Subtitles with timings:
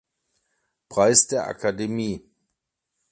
[0.89, 2.27] Preis der Akademie.